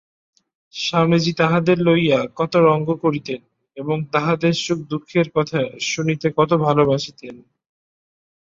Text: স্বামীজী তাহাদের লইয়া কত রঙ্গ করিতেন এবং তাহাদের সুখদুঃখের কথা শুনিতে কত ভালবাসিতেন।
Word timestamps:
স্বামীজী 0.73 1.33
তাহাদের 1.33 1.77
লইয়া 1.79 2.19
কত 2.35 2.53
রঙ্গ 2.67 2.89
করিতেন 2.95 3.39
এবং 3.77 3.97
তাহাদের 4.11 4.53
সুখদুঃখের 4.55 5.27
কথা 5.35 5.59
শুনিতে 5.83 6.27
কত 6.37 6.51
ভালবাসিতেন। 6.65 7.35